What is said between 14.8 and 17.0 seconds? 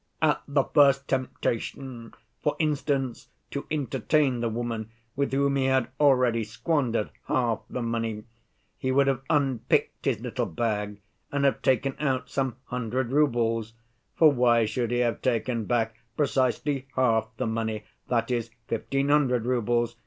he have taken back precisely